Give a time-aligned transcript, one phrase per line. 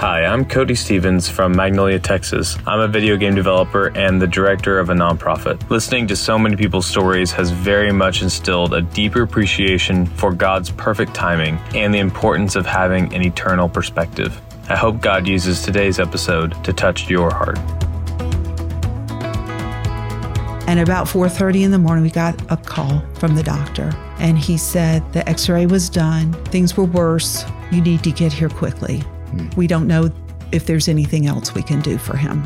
[0.00, 2.56] Hi, I'm Cody Stevens from Magnolia, Texas.
[2.66, 5.68] I'm a video game developer and the director of a nonprofit.
[5.68, 10.70] Listening to so many people's stories has very much instilled a deeper appreciation for God's
[10.70, 14.40] perfect timing and the importance of having an eternal perspective.
[14.70, 17.58] I hope God uses today's episode to touch your heart.
[20.66, 24.56] And about 4:30 in the morning we got a call from the doctor and he
[24.56, 29.04] said the x-ray was done, things were worse, you need to get here quickly.
[29.30, 29.48] Hmm.
[29.56, 30.10] We don't know
[30.52, 32.42] if there's anything else we can do for him.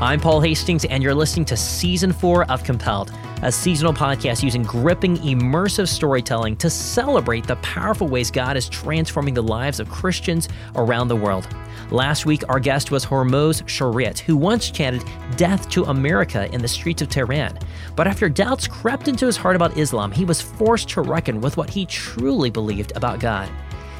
[0.00, 4.62] I'm Paul Hastings, and you're listening to Season 4 of Compelled, a seasonal podcast using
[4.62, 10.48] gripping, immersive storytelling to celebrate the powerful ways God is transforming the lives of Christians
[10.74, 11.46] around the world.
[11.90, 15.04] Last week, our guest was Hormoz Shariat, who once chanted
[15.36, 17.58] death to America in the streets of Tehran.
[17.94, 21.56] But after doubts crept into his heart about Islam, he was forced to reckon with
[21.56, 23.48] what he truly believed about God.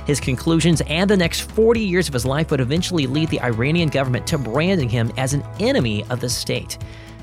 [0.06, 3.90] His conclusions and the next 40 years of his life would eventually lead the Iranian
[3.90, 6.78] government to branding him as an enemy of the state.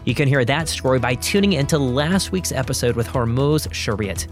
[0.06, 4.28] You can hear that story by tuning into last week's episode with Hormoz Shariat.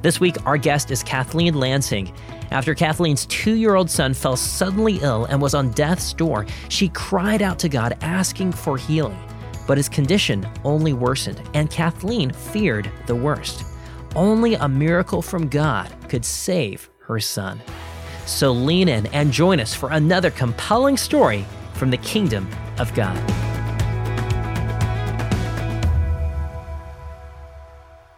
[0.00, 2.14] This week, our guest is Kathleen Lansing.
[2.52, 6.90] After Kathleen's two year old son fell suddenly ill and was on death's door, she
[6.90, 9.18] cried out to God asking for healing.
[9.66, 13.64] But his condition only worsened, and Kathleen feared the worst.
[14.14, 17.60] Only a miracle from God could save her son.
[18.26, 23.45] So lean in and join us for another compelling story from the kingdom of God.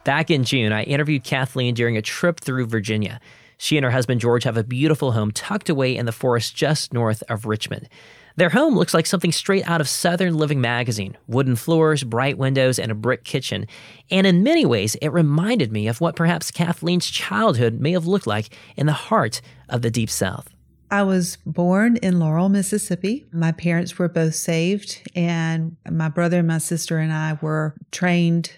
[0.08, 3.20] Back in June, I interviewed Kathleen during a trip through Virginia.
[3.58, 6.94] She and her husband George have a beautiful home tucked away in the forest just
[6.94, 7.90] north of Richmond.
[8.34, 12.78] Their home looks like something straight out of Southern Living magazine wooden floors, bright windows,
[12.78, 13.66] and a brick kitchen.
[14.10, 18.26] And in many ways, it reminded me of what perhaps Kathleen's childhood may have looked
[18.26, 18.48] like
[18.78, 20.48] in the heart of the Deep South.
[20.90, 23.26] I was born in Laurel, Mississippi.
[23.30, 28.52] My parents were both saved, and my brother and my sister and I were trained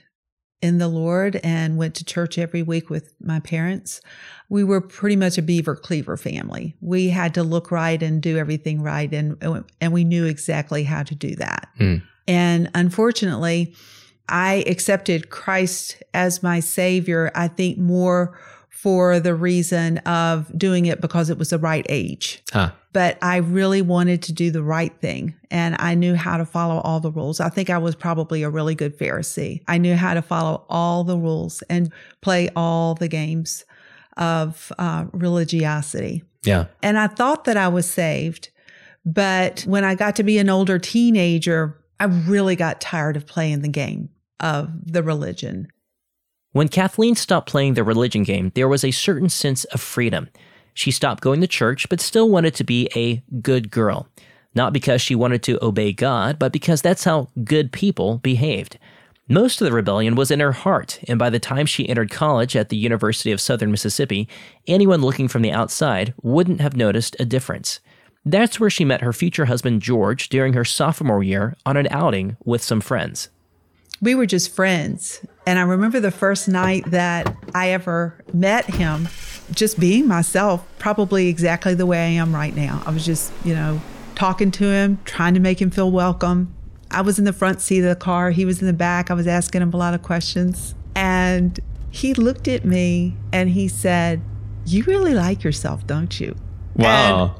[0.62, 4.00] in the Lord and went to church every week with my parents.
[4.48, 6.76] We were pretty much a beaver cleaver family.
[6.80, 9.36] We had to look right and do everything right and
[9.80, 11.68] and we knew exactly how to do that.
[11.78, 12.02] Mm.
[12.28, 13.74] And unfortunately,
[14.28, 18.38] I accepted Christ as my savior I think more
[18.70, 22.42] for the reason of doing it because it was the right age.
[22.52, 22.70] Huh.
[22.92, 26.80] But I really wanted to do the right thing and I knew how to follow
[26.80, 27.40] all the rules.
[27.40, 29.62] I think I was probably a really good Pharisee.
[29.68, 33.64] I knew how to follow all the rules and play all the games
[34.16, 36.24] of uh, religiosity.
[36.42, 36.66] Yeah.
[36.82, 38.50] And I thought that I was saved.
[39.04, 43.60] But when I got to be an older teenager, I really got tired of playing
[43.60, 44.10] the game
[44.40, 45.68] of the religion.
[46.52, 50.28] When Kathleen stopped playing the religion game, there was a certain sense of freedom.
[50.74, 54.08] She stopped going to church, but still wanted to be a good girl.
[54.52, 58.78] Not because she wanted to obey God, but because that's how good people behaved.
[59.28, 62.56] Most of the rebellion was in her heart, and by the time she entered college
[62.56, 64.28] at the University of Southern Mississippi,
[64.66, 67.78] anyone looking from the outside wouldn't have noticed a difference.
[68.24, 72.36] That's where she met her future husband George during her sophomore year on an outing
[72.44, 73.28] with some friends
[74.00, 75.24] we were just friends.
[75.46, 79.08] And I remember the first night that I ever met him,
[79.52, 82.82] just being myself, probably exactly the way I am right now.
[82.86, 83.80] I was just, you know,
[84.14, 86.54] talking to him, trying to make him feel welcome.
[86.90, 89.10] I was in the front seat of the car, he was in the back.
[89.10, 90.74] I was asking him a lot of questions.
[90.94, 91.58] And
[91.90, 94.22] he looked at me and he said,
[94.66, 96.36] You really like yourself, don't you?
[96.74, 97.36] Wow.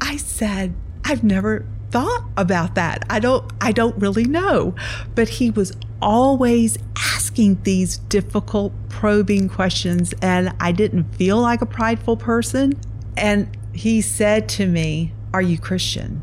[0.00, 0.74] And I said,
[1.04, 3.04] I've never thought about that.
[3.10, 4.74] I don't I don't really know.
[5.14, 11.66] But he was always asking these difficult probing questions and I didn't feel like a
[11.66, 12.74] prideful person
[13.16, 16.22] and he said to me, "Are you Christian?"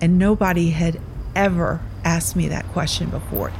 [0.00, 1.00] And nobody had
[1.34, 3.52] ever asked me that question before.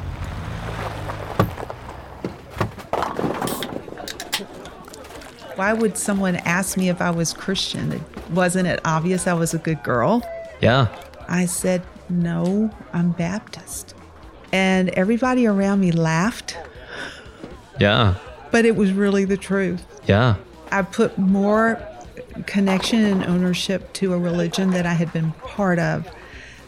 [5.57, 8.05] Why would someone ask me if I was Christian?
[8.33, 10.23] Wasn't it obvious I was a good girl?
[10.61, 10.89] Yeah.
[11.33, 13.95] I said, No, I'm Baptist.
[14.53, 16.59] And everybody around me laughed.
[17.81, 18.17] Yeah.
[18.51, 19.85] But it was really the truth.
[20.07, 20.37] Yeah.
[20.71, 21.83] I put more
[22.47, 26.07] connection and ownership to a religion that I had been part of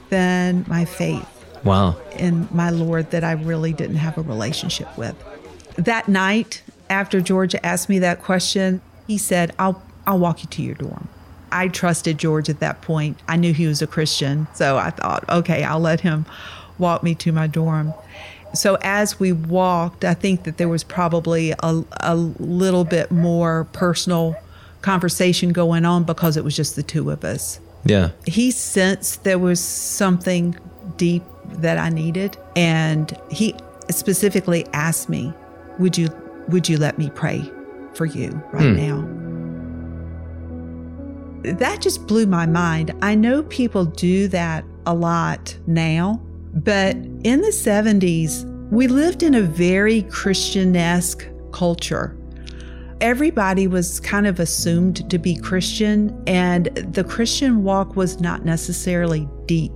[0.08, 1.28] than my faith.
[1.62, 1.96] Wow.
[2.16, 5.14] In my Lord that I really didn't have a relationship with.
[5.76, 10.62] That night, after Georgia asked me that question, he said, I'll I'll walk you to
[10.62, 11.08] your dorm.
[11.54, 13.16] I trusted George at that point.
[13.28, 14.48] I knew he was a Christian.
[14.54, 16.26] So I thought, okay, I'll let him
[16.78, 17.94] walk me to my dorm.
[18.54, 23.68] So as we walked, I think that there was probably a, a little bit more
[23.72, 24.36] personal
[24.82, 27.60] conversation going on because it was just the two of us.
[27.84, 28.10] Yeah.
[28.26, 30.56] He sensed there was something
[30.96, 33.54] deep that I needed and he
[33.90, 35.32] specifically asked me,
[35.78, 36.08] "Would you
[36.48, 37.48] would you let me pray
[37.94, 38.76] for you right hmm.
[38.76, 39.13] now?"
[41.44, 42.94] That just blew my mind.
[43.02, 46.22] I know people do that a lot now,
[46.54, 52.16] but in the 70s, we lived in a very Christianesque culture.
[53.00, 59.28] Everybody was kind of assumed to be Christian, and the Christian walk was not necessarily
[59.44, 59.72] deep.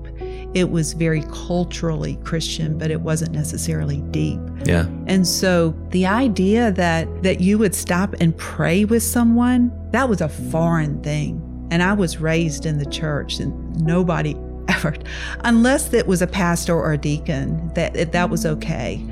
[0.54, 4.40] It was very culturally Christian, but it wasn't necessarily deep.
[4.64, 4.86] Yeah.
[5.06, 10.22] And so the idea that that you would stop and pray with someone, that was
[10.22, 11.44] a foreign thing.
[11.70, 14.36] And I was raised in the church and nobody
[14.68, 14.94] ever
[15.40, 18.58] unless it was a pastor or a deacon that that was mm-hmm.
[18.58, 19.04] okay.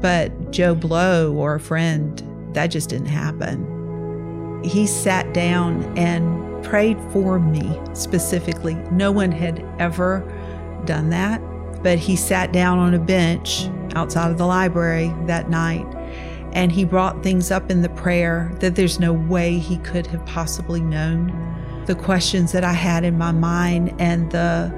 [0.00, 2.22] But Joe Blow or a friend,
[2.54, 4.62] that just didn't happen.
[4.64, 8.74] He sat down and prayed for me specifically.
[8.90, 10.20] No one had ever
[10.84, 11.40] done that,
[11.82, 15.86] but he sat down on a bench outside of the library that night
[16.52, 20.24] and he brought things up in the prayer that there's no way he could have
[20.26, 21.30] possibly known.
[21.90, 24.72] The questions that I had in my mind and the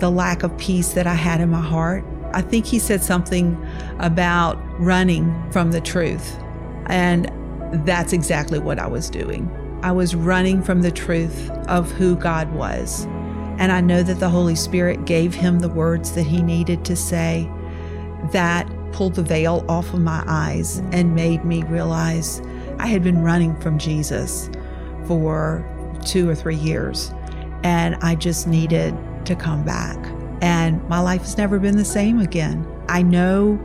[0.00, 2.04] the lack of peace that I had in my heart.
[2.34, 3.56] I think he said something
[4.00, 6.36] about running from the truth.
[6.88, 7.32] And
[7.86, 9.50] that's exactly what I was doing.
[9.82, 13.06] I was running from the truth of who God was.
[13.58, 16.96] And I know that the Holy Spirit gave him the words that he needed to
[16.96, 17.50] say
[18.32, 22.42] that pulled the veil off of my eyes and made me realize
[22.78, 24.50] I had been running from Jesus
[25.06, 25.66] for
[26.04, 27.12] two or three years.
[27.64, 28.96] And I just needed
[29.26, 29.98] to come back.
[30.40, 32.66] And my life has never been the same again.
[32.88, 33.56] I know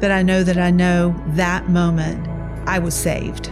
[0.00, 2.26] that I know that I know that moment
[2.66, 3.50] I was saved.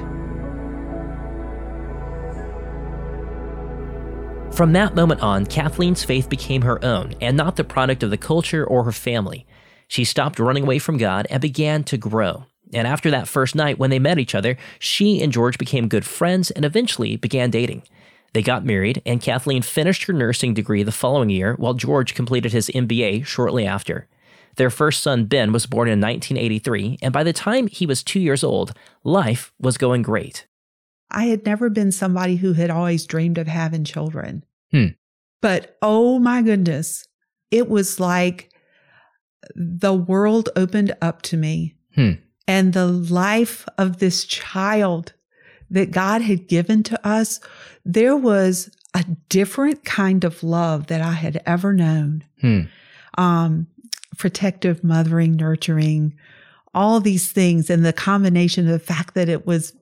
[4.55, 8.17] From that moment on, Kathleen's faith became her own and not the product of the
[8.17, 9.47] culture or her family.
[9.89, 12.47] She stopped running away from God and began to grow.
[12.73, 16.05] And after that first night when they met each other, she and George became good
[16.05, 17.83] friends and eventually began dating.
[18.35, 22.53] They got married, and Kathleen finished her nursing degree the following year, while George completed
[22.53, 24.09] his MBA shortly after.
[24.57, 28.19] Their first son, Ben, was born in 1983, and by the time he was two
[28.19, 28.73] years old,
[29.05, 30.47] life was going great.
[31.11, 34.45] I had never been somebody who had always dreamed of having children.
[34.73, 34.89] Hmm.
[35.41, 37.07] But oh my goodness,
[37.53, 38.51] it was like
[39.55, 41.77] the world opened up to me.
[41.95, 42.13] Hmm.
[42.49, 45.15] And the life of this child
[45.71, 47.41] that God had given to us,
[47.85, 52.25] there was a different kind of love that I had ever known.
[52.41, 52.61] Hmm.
[53.17, 53.67] Um,
[54.17, 56.15] protective, mothering, nurturing,
[56.75, 59.73] all these things, and the combination of the fact that it was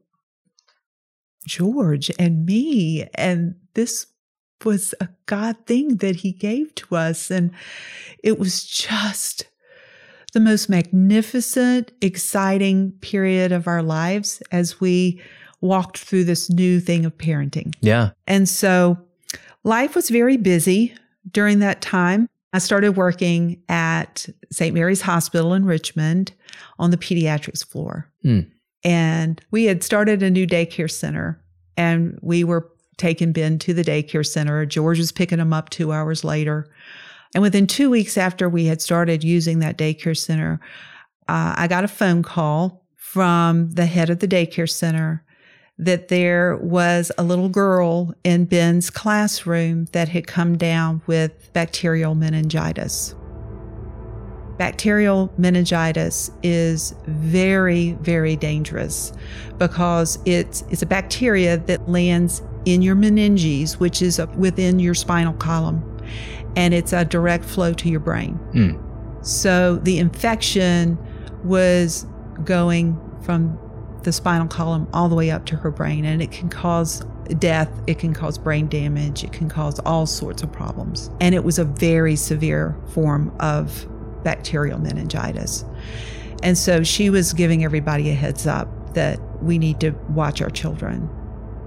[1.46, 4.06] George and me, and this
[4.64, 7.30] was a God thing that He gave to us.
[7.30, 7.50] And
[8.22, 9.46] it was just
[10.32, 15.20] the most magnificent, exciting period of our lives as we
[15.62, 17.74] walked through this new thing of parenting.
[17.80, 18.10] Yeah.
[18.26, 18.98] And so
[19.64, 20.94] life was very busy
[21.30, 22.28] during that time.
[22.52, 24.74] I started working at St.
[24.74, 26.32] Mary's Hospital in Richmond
[26.78, 28.10] on the pediatrics floor.
[28.24, 28.50] Mm.
[28.84, 31.40] And we had started a new daycare center
[31.76, 34.66] and we were taking Ben to the daycare center.
[34.66, 36.68] George was picking him up two hours later.
[37.34, 40.60] And within two weeks after we had started using that daycare center,
[41.28, 45.24] uh, I got a phone call from the head of the daycare center
[45.78, 52.14] that there was a little girl in Ben's classroom that had come down with bacterial
[52.14, 53.14] meningitis.
[54.58, 59.12] Bacterial meningitis is very, very dangerous
[59.58, 65.32] because it's, it's a bacteria that lands in your meninges, which is within your spinal
[65.32, 65.82] column,
[66.54, 68.38] and it's a direct flow to your brain.
[68.52, 69.26] Mm.
[69.26, 70.98] So the infection
[71.44, 72.06] was
[72.44, 73.58] going from
[74.04, 77.04] the spinal column all the way up to her brain, and it can cause
[77.38, 81.10] death, it can cause brain damage, it can cause all sorts of problems.
[81.20, 83.86] And it was a very severe form of
[84.24, 85.64] bacterial meningitis.
[86.42, 90.50] And so she was giving everybody a heads up that we need to watch our
[90.50, 91.08] children.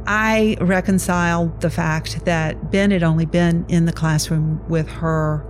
[0.08, 5.46] I reconciled the fact that Ben had only been in the classroom with her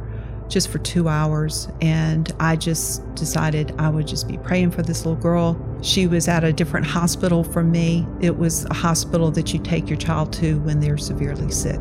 [0.48, 1.68] just for two hours.
[1.82, 5.54] And I just decided I would just be praying for this little girl.
[5.86, 8.08] She was at a different hospital from me.
[8.20, 11.80] It was a hospital that you take your child to when they're severely sick.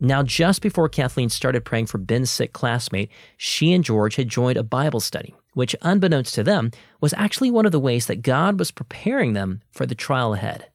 [0.00, 4.56] Now, just before Kathleen started praying for Ben's sick classmate, she and George had joined
[4.56, 8.58] a Bible study, which, unbeknownst to them, was actually one of the ways that God
[8.58, 10.66] was preparing them for the trial ahead.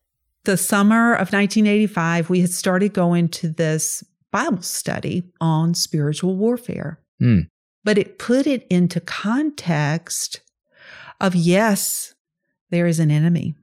[0.45, 7.01] The summer of 1985, we had started going to this Bible study on spiritual warfare.
[7.21, 7.47] Mm.
[7.83, 10.39] But it put it into context
[11.21, 12.13] of yes,
[12.71, 13.55] there is an enemy.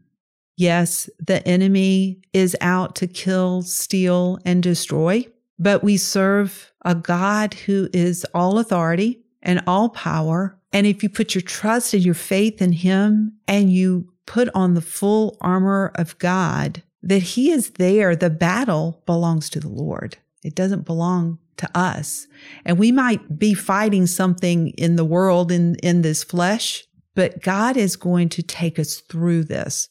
[0.56, 5.26] Yes, the enemy is out to kill, steal, and destroy,
[5.58, 10.58] but we serve a God who is all authority and all power.
[10.72, 14.74] And if you put your trust and your faith in Him and you put on
[14.74, 20.18] the full armor of God, that He is there, the battle belongs to the Lord.
[20.42, 22.26] It doesn't belong to us.
[22.64, 26.84] And we might be fighting something in the world in, in this flesh,
[27.18, 29.88] but God is going to take us through this.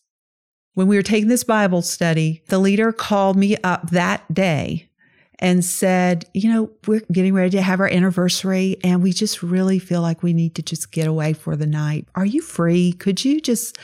[0.76, 4.88] When we were taking this Bible study, the leader called me up that day
[5.38, 9.78] and said, You know, we're getting ready to have our anniversary and we just really
[9.78, 12.08] feel like we need to just get away for the night.
[12.16, 12.94] Are you free?
[12.94, 13.78] Could you just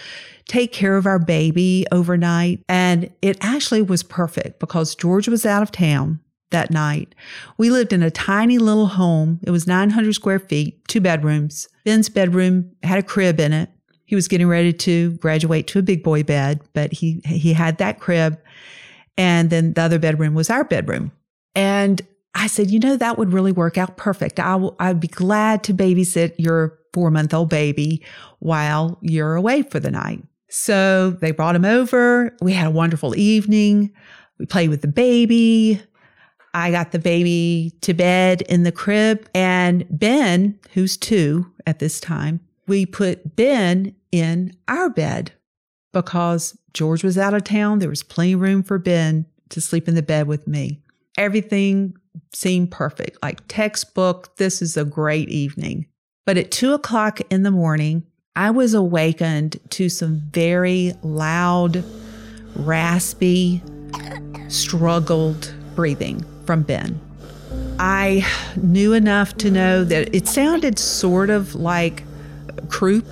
[0.48, 2.62] take care of our baby overnight?
[2.70, 6.22] And it actually was perfect because George was out of town
[6.54, 7.14] that night.
[7.58, 9.40] We lived in a tiny little home.
[9.44, 11.68] It was 900 square feet, two bedrooms.
[11.84, 13.70] Ben's bedroom had a crib in it.
[14.06, 17.78] He was getting ready to graduate to a big boy bed, but he he had
[17.80, 18.40] that crib.
[19.18, 21.12] And then the other bedroom was our bedroom.
[21.56, 22.02] And
[22.36, 24.40] I said, you know, that would really work out perfect.
[24.40, 28.04] I w- I'd be glad to babysit your four month old baby
[28.40, 30.24] while you're away for the night.
[30.50, 32.36] So they brought him over.
[32.42, 33.92] We had a wonderful evening.
[34.38, 35.82] We played with the baby.
[36.54, 42.00] I got the baby to bed in the crib and Ben, who's two at this
[42.00, 45.32] time, we put Ben in our bed
[45.92, 47.80] because George was out of town.
[47.80, 50.82] There was plenty of room for Ben to sleep in the bed with me.
[51.18, 51.96] Everything
[52.34, 54.36] seemed perfect, like textbook.
[54.38, 55.88] This is a great evening.
[56.26, 58.06] But at two o'clock in the morning,
[58.36, 61.84] I was awakened to some very loud,
[62.56, 63.62] raspy,
[64.48, 67.00] struggled breathing from Ben.
[67.80, 72.04] I knew enough to know that it sounded sort of like
[72.70, 73.06] croup,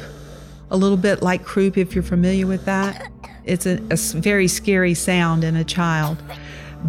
[0.70, 3.12] a little bit like croup, if you're familiar with that.
[3.44, 6.22] It's a, a very scary sound in a child.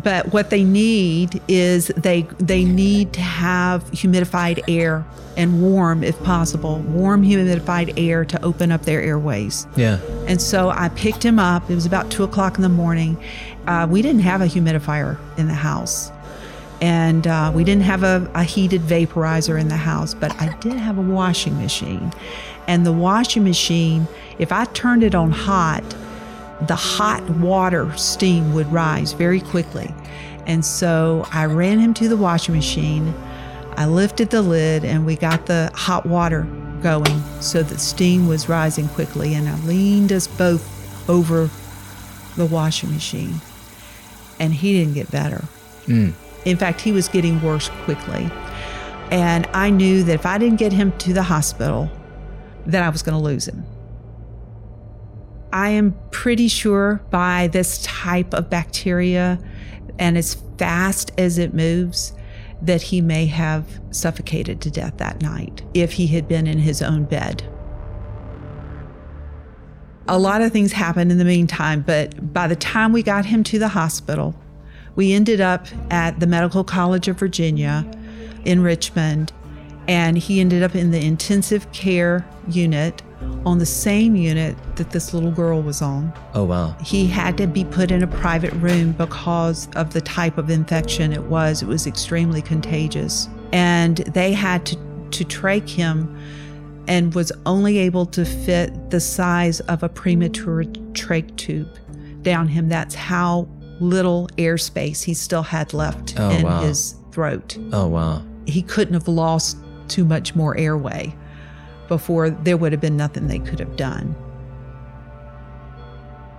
[0.02, 5.04] But what they need is they they need to have humidified air
[5.37, 9.66] and warm, if possible, warm humidified air to open up their airways.
[9.76, 9.99] Yeah.
[10.26, 11.70] And so I picked him up.
[11.70, 13.22] It was about two o'clock in the morning.
[13.66, 16.11] Uh, we didn't have a humidifier in the house
[16.82, 20.72] and uh, we didn't have a, a, heated vaporizer in the house, but I did
[20.72, 22.12] have a washing machine.
[22.66, 24.08] And the washing machine,
[24.40, 25.84] if I turned it on hot,
[26.66, 29.94] the hot water steam would rise very quickly.
[30.48, 33.14] And so I ran him to the washing machine.
[33.76, 36.42] I lifted the lid and we got the hot water
[36.82, 39.34] going so the steam was rising quickly.
[39.34, 41.48] And I leaned us both over
[42.36, 43.40] the washing machine.
[44.40, 45.44] And he didn't get better.
[45.86, 46.14] Mm.
[46.44, 48.30] In fact, he was getting worse quickly.
[49.11, 51.90] And I knew that if I didn't get him to the hospital,
[52.66, 53.64] that I was going to lose him.
[55.52, 59.38] I am pretty sure by this type of bacteria
[59.99, 62.14] and as fast as it moves,
[62.62, 66.80] that he may have suffocated to death that night if he had been in his
[66.80, 67.42] own bed.
[70.08, 73.44] A lot of things happened in the meantime, but by the time we got him
[73.44, 74.34] to the hospital,
[74.94, 77.90] we ended up at the Medical College of Virginia
[78.44, 79.32] in Richmond,
[79.88, 83.02] and he ended up in the intensive care unit
[83.44, 86.12] on the same unit that this little girl was on.
[86.34, 86.76] Oh, wow.
[86.84, 91.12] He had to be put in a private room because of the type of infection
[91.12, 91.62] it was.
[91.62, 93.28] It was extremely contagious.
[93.52, 94.76] And they had to,
[95.11, 96.16] to trach him
[96.88, 101.68] and was only able to fit the size of a premature trach tube
[102.22, 102.68] down him.
[102.68, 103.49] That's how
[103.82, 106.62] little airspace he still had left Oh, in wow.
[106.62, 107.58] his throat.
[107.72, 108.22] Oh, wow.
[108.46, 109.56] He couldn't have lost
[109.88, 111.14] too much more airway
[111.88, 114.14] before there would have been nothing they could have done.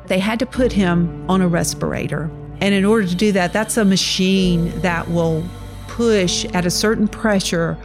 [0.08, 2.30] They had to put him on a respirator.
[2.62, 5.44] And in order to do that, that's a machine that will
[5.88, 7.78] push at a certain pressure,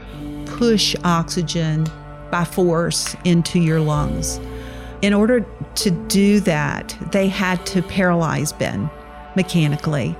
[0.46, 1.86] push oxygen
[2.30, 4.40] by force into your lungs.
[5.02, 5.46] In order
[5.76, 8.90] to do that, they had to paralyze Ben
[9.38, 10.16] mechanically.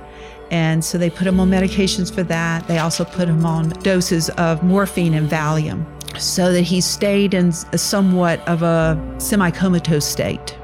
[0.49, 2.67] And so they put him on medications for that.
[2.67, 5.85] They also put him on doses of morphine and Valium
[6.19, 10.55] so that he stayed in somewhat of a semi comatose state.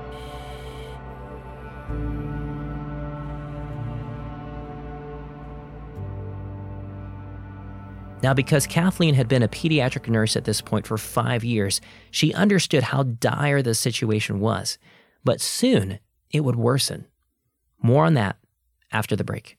[8.23, 12.33] Now, because Kathleen had been a pediatric nurse at this point for five years, she
[12.33, 14.79] understood how dire the situation was.
[15.23, 15.99] But soon,
[16.31, 17.05] it would worsen.
[17.83, 18.37] More on that
[18.95, 19.57] after the break.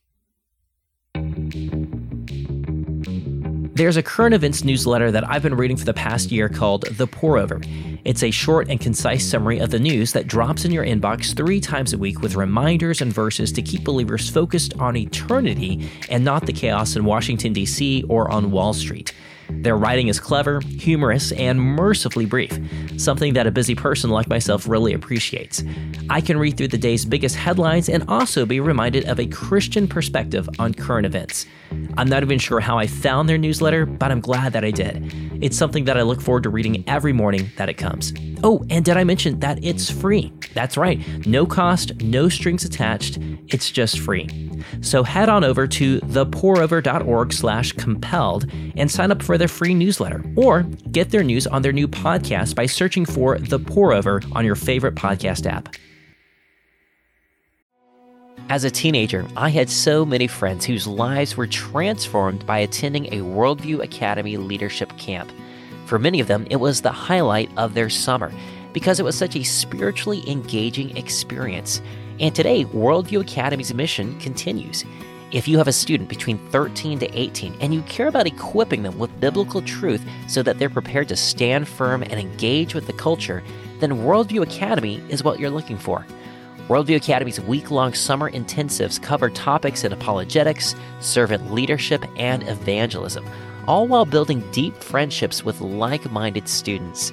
[3.77, 7.07] There's a current events newsletter that I've been reading for the past year called The
[7.07, 7.61] Pour Over.
[8.07, 11.61] It's a short and concise summary of the news that drops in your inbox three
[11.61, 16.47] times a week with reminders and verses to keep believers focused on eternity and not
[16.47, 18.03] the chaos in Washington, D.C.
[18.09, 19.13] or on Wall Street.
[19.51, 22.59] Their writing is clever, humorous, and mercifully brief,
[22.97, 25.63] something that a busy person like myself really appreciates.
[26.11, 29.89] I can read through the day's biggest headlines and also be reminded of a Christian
[29.89, 31.47] perspective on current events.
[31.97, 35.13] I'm not even sure how I found their newsletter, but I'm glad that I did.
[35.43, 38.13] It's something that I look forward to reading every morning that it comes.
[38.45, 40.33] Oh, and did I mention that it's free?
[40.55, 44.29] That's right, no cost, no strings attached, it's just free.
[44.81, 50.25] So head on over to thepourover.org slash compelled and sign up for their free newsletter,
[50.37, 54.45] or get their news on their new podcast by searching for The Pour Over on
[54.45, 55.75] your favorite podcast app.
[58.49, 63.25] As a teenager, I had so many friends whose lives were transformed by attending a
[63.25, 65.33] Worldview Academy leadership camp.
[65.87, 68.33] For many of them, it was the highlight of their summer
[68.73, 71.83] because it was such a spiritually engaging experience.
[72.21, 74.85] And today, Worldview Academy's mission continues.
[75.33, 78.97] If you have a student between 13 to 18 and you care about equipping them
[78.97, 83.43] with biblical truth so that they're prepared to stand firm and engage with the culture,
[83.81, 86.07] then Worldview Academy is what you're looking for.
[86.69, 93.27] Worldview Academy's week long summer intensives cover topics in apologetics, servant leadership, and evangelism,
[93.67, 97.13] all while building deep friendships with like minded students.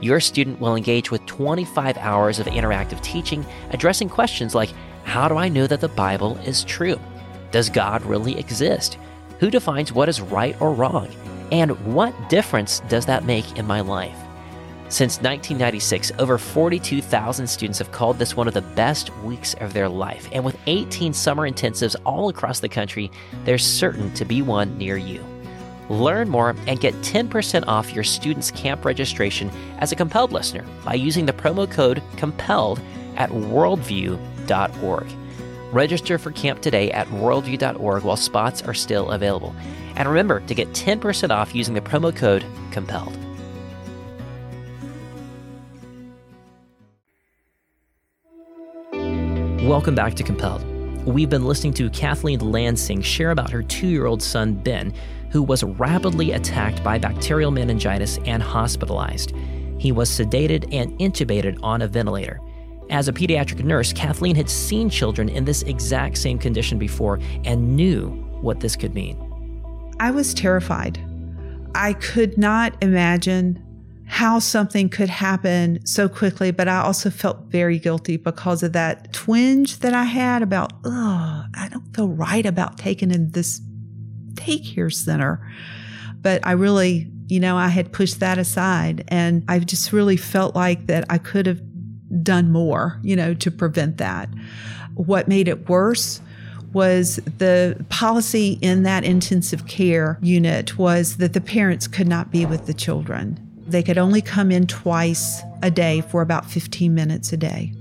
[0.00, 4.70] Your student will engage with 25 hours of interactive teaching addressing questions like
[5.04, 6.98] How do I know that the Bible is true?
[7.50, 8.98] Does God really exist?
[9.40, 11.08] Who defines what is right or wrong?
[11.50, 14.16] And what difference does that make in my life?
[14.88, 19.88] Since 1996, over 42,000 students have called this one of the best weeks of their
[19.88, 20.28] life.
[20.32, 23.10] And with 18 summer intensives all across the country,
[23.44, 25.24] there's certain to be one near you.
[25.88, 30.94] Learn more and get 10% off your student's camp registration as a compelled listener by
[30.94, 32.80] using the promo code COMPELLED
[33.16, 35.19] at worldview.org.
[35.72, 39.54] Register for camp today at worldview.org while spots are still available.
[39.94, 43.16] And remember to get 10% off using the promo code COMPELLED.
[49.64, 50.64] Welcome back to Compelled.
[51.06, 54.92] We've been listening to Kathleen Lansing share about her two year old son, Ben,
[55.30, 59.32] who was rapidly attacked by bacterial meningitis and hospitalized.
[59.78, 62.40] He was sedated and intubated on a ventilator.
[62.90, 67.76] As a pediatric nurse, Kathleen had seen children in this exact same condition before and
[67.76, 68.08] knew
[68.40, 69.16] what this could mean.
[70.00, 70.98] I was terrified.
[71.74, 73.64] I could not imagine
[74.06, 79.12] how something could happen so quickly, but I also felt very guilty because of that
[79.12, 83.60] twinge that I had about, oh, I don't feel right about taking in this
[84.34, 85.48] daycare center.
[86.20, 90.56] But I really, you know, I had pushed that aside and I just really felt
[90.56, 91.62] like that I could have
[92.22, 94.28] done more, you know, to prevent that.
[94.94, 96.20] What made it worse
[96.72, 102.46] was the policy in that intensive care unit was that the parents could not be
[102.46, 103.38] with the children.
[103.66, 107.72] They could only come in twice a day for about 15 minutes a day.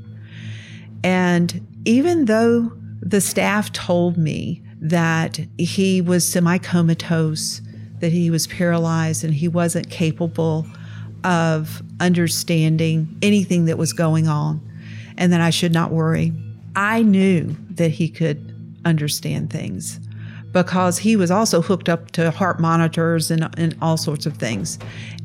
[1.03, 7.61] And even though the staff told me that he was semi comatose,
[7.99, 10.65] that he was paralyzed, and he wasn't capable
[11.23, 14.61] of understanding anything that was going on,
[15.17, 16.33] and that I should not worry,
[16.75, 18.55] I knew that he could
[18.85, 19.99] understand things
[20.51, 24.79] because he was also hooked up to heart monitors and, and all sorts of things.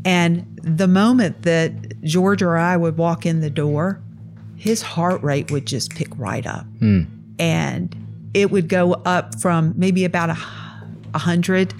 [0.04, 4.02] And the moment that George or I would walk in the door,
[4.56, 6.66] his heart rate would just pick right up.
[6.80, 7.06] Mm.
[7.38, 7.96] And
[8.34, 10.36] it would go up from maybe about a,
[11.14, 11.72] 100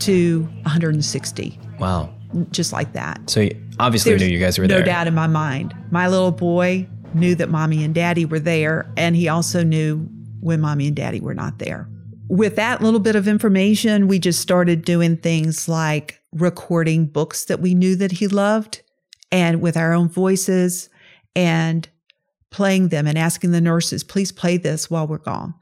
[0.00, 1.58] to 160.
[1.78, 2.12] Wow.
[2.50, 3.28] Just like that.
[3.28, 4.80] So you obviously There's knew you guys were no there.
[4.80, 5.74] No doubt in my mind.
[5.90, 10.08] My little boy knew that mommy and daddy were there, and he also knew
[10.40, 11.88] when mommy and daddy were not there.
[12.28, 17.60] With that little bit of information, we just started doing things like recording books that
[17.60, 18.82] we knew that he loved
[19.32, 20.88] and with our own voices
[21.34, 21.88] and
[22.50, 25.54] playing them and asking the nurses, please play this while we're gone.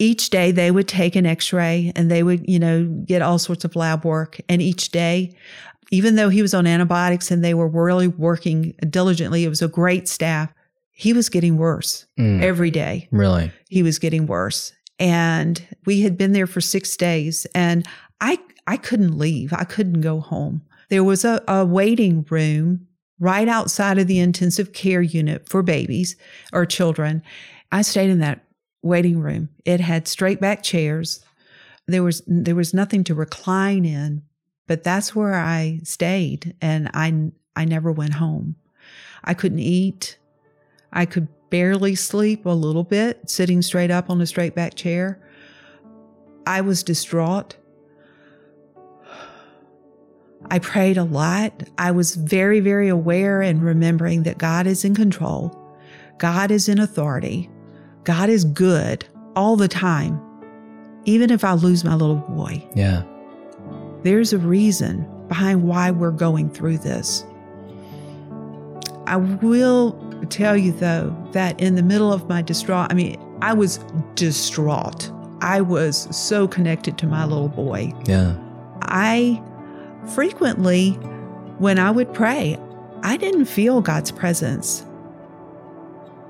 [0.00, 3.64] Each day they would take an x-ray and they would, you know, get all sorts
[3.64, 4.40] of lab work.
[4.48, 5.36] And each day,
[5.94, 9.68] even though he was on antibiotics and they were really working diligently, it was a
[9.68, 10.52] great staff.
[10.90, 12.42] He was getting worse Mm.
[12.42, 13.08] every day.
[13.10, 13.50] Really?
[13.68, 14.72] He was getting worse.
[14.98, 17.86] And we had been there for six days and
[18.20, 19.52] I, I couldn't leave.
[19.52, 20.62] I couldn't go home.
[20.88, 22.86] There was a, a waiting room
[23.18, 26.16] right outside of the intensive care unit for babies
[26.52, 27.22] or children.
[27.72, 28.44] I stayed in that
[28.82, 29.48] waiting room.
[29.64, 31.24] It had straight back chairs.
[31.88, 34.22] There was there was nothing to recline in,
[34.66, 38.56] but that's where I stayed and I I never went home.
[39.22, 40.18] I couldn't eat.
[40.92, 45.20] I could barely sleep a little bit sitting straight up on a straight back chair.
[46.46, 47.56] I was distraught.
[50.50, 51.62] I prayed a lot.
[51.78, 55.58] I was very, very aware and remembering that God is in control.
[56.18, 57.50] God is in authority.
[58.04, 60.20] God is good all the time,
[61.04, 62.66] even if I lose my little boy.
[62.74, 63.04] Yeah.
[64.04, 67.24] There's a reason behind why we're going through this.
[69.06, 69.92] I will
[70.28, 73.78] tell you, though, that in the middle of my distraught, I mean, I was
[74.14, 75.10] distraught.
[75.40, 77.92] I was so connected to my little boy.
[78.06, 78.36] Yeah.
[78.82, 79.42] I
[80.14, 80.92] frequently,
[81.58, 82.58] when I would pray,
[83.02, 84.84] I didn't feel God's presence.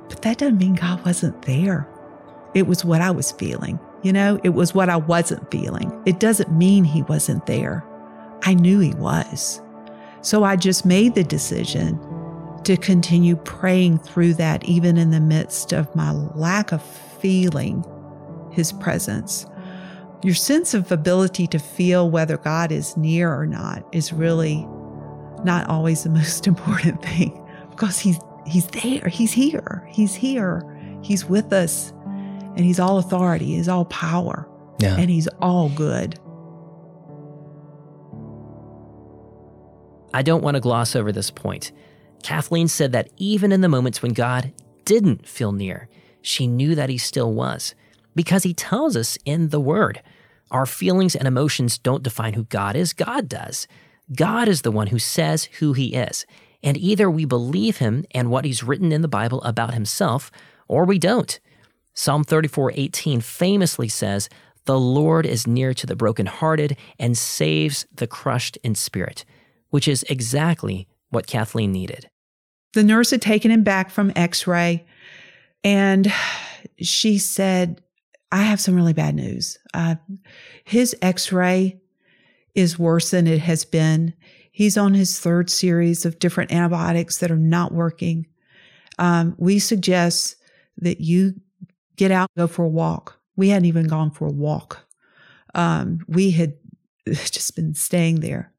[0.08, 1.88] But that doesn't mean God wasn't there.
[2.54, 3.78] It was what I was feeling.
[4.04, 5.90] You know, it was what I wasn't feeling.
[6.04, 7.82] It doesn't mean He wasn't there.
[8.42, 9.62] I knew He was.
[10.20, 11.98] So I just made the decision
[12.64, 17.82] to continue praying through that, even in the midst of my lack of feeling
[18.52, 19.46] His presence.
[20.22, 24.66] Your sense of ability to feel whether God is near or not is really
[25.44, 29.08] not always the most important thing because He's He's there.
[29.08, 29.88] He's here.
[29.90, 30.62] He's here.
[31.00, 31.93] He's with us.
[32.56, 34.48] And He's all authority, He's all power,
[34.80, 34.96] Yeah.
[34.96, 36.18] and He's all good.
[40.12, 41.72] I don't want to gloss over this point.
[42.22, 44.52] Kathleen said that even in the moments when God
[44.84, 45.88] didn't feel near,
[46.22, 47.74] she knew that He still was,
[48.14, 50.00] because He tells us in the Word.
[50.50, 53.66] Our feelings and emotions don't define who God is, God does.
[54.14, 56.24] God is the one who says who He is.
[56.62, 60.30] And either we believe Him and what He's written in the Bible about Himself,
[60.68, 61.40] or we don't.
[61.94, 64.28] Psalm 34:18 famously says,
[64.66, 69.24] "The Lord is near to the brokenhearted and saves the crushed in spirit,"
[69.70, 72.08] which is exactly what Kathleen needed.
[72.74, 74.84] The nurse had taken him back from x ray,
[75.62, 76.12] and
[76.80, 77.80] she said,
[78.34, 79.58] I have some really bad news.
[79.72, 79.94] Uh,
[80.64, 81.80] his x ray
[82.56, 84.12] is worse than it has been.
[84.50, 88.26] He's on his third series of different antibiotics that are not working.
[88.98, 90.34] Um, we suggest
[90.78, 91.34] that you
[91.96, 93.20] get out, go for a walk.
[93.36, 94.86] We hadn't even gone for a walk.
[95.54, 96.54] Um, we had
[97.06, 98.52] just been staying there.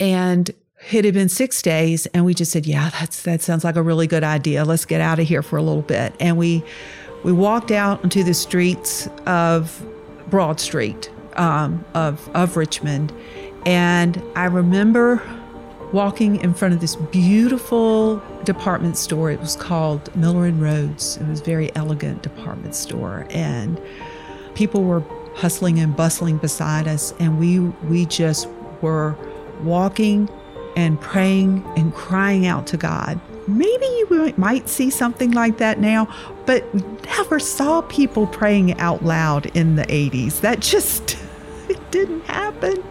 [0.00, 0.50] And
[0.90, 3.82] it had been six days, and we just said, "Yeah, that's that sounds like a
[3.82, 4.64] really good idea.
[4.64, 6.64] Let's get out of here for a little bit." And we
[7.22, 9.86] we walked out into the streets of
[10.28, 13.12] Broad Street um, of of Richmond,
[13.64, 15.22] and I remember
[15.94, 19.30] walking in front of this beautiful department store.
[19.30, 21.20] It was called Miller and Rhoads.
[21.20, 23.80] It was a very elegant department store, and
[24.54, 25.04] people were
[25.36, 28.48] hustling and bustling beside us, and we we just
[28.82, 29.16] were
[29.62, 30.28] walking
[30.76, 33.20] and praying and crying out to God.
[33.46, 36.12] Maybe you might see something like that now,
[36.44, 40.40] but never saw people praying out loud in the 80s.
[40.40, 41.16] That just
[41.68, 42.82] it didn't happen.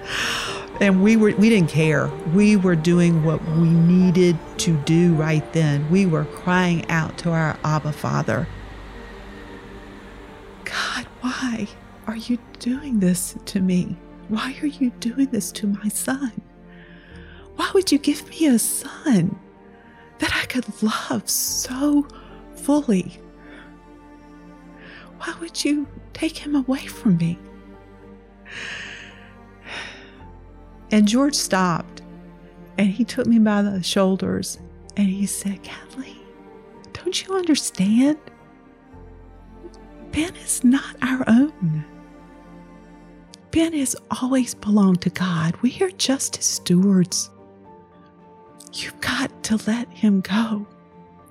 [0.82, 2.08] And we were we didn't care.
[2.34, 5.90] We were doing what we needed to do right then.
[5.90, 8.48] We were crying out to our Abba Father.
[10.66, 11.68] God, why
[12.08, 13.98] are you doing this to me?
[14.30, 16.32] Why are you doing this to my son?
[17.56, 19.40] Why would you give me a son
[20.20, 22.08] that I could love so
[22.56, 23.20] fully?
[25.18, 27.38] Why would you take him away from me?
[30.94, 32.04] And George stopped
[32.78, 34.60] and he took me by the shoulders
[34.96, 36.22] and he said, Kathleen,
[36.94, 38.20] don't you understand?
[40.12, 41.84] Ben is not our own.
[43.50, 45.56] Ben has always belonged to God.
[45.64, 47.32] We are just his stewards.
[48.74, 50.68] You've got to let him go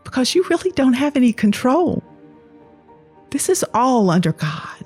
[0.02, 2.02] because you really don't have any control.
[3.30, 4.84] This is all under God.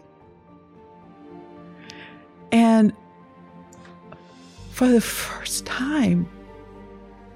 [2.53, 2.93] And
[4.77, 6.29] for the first time